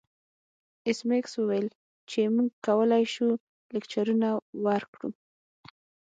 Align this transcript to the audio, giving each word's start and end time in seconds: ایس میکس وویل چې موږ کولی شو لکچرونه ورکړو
ایس 0.85 0.99
میکس 1.09 1.33
وویل 1.37 1.67
چې 2.09 2.19
موږ 2.35 2.49
کولی 2.67 3.03
شو 3.13 3.27
لکچرونه 3.73 4.29
ورکړو 4.65 5.09